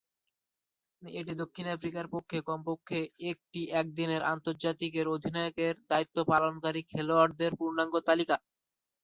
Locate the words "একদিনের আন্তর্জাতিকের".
3.73-5.05